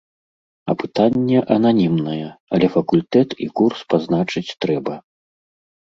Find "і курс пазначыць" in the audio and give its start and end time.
3.47-4.47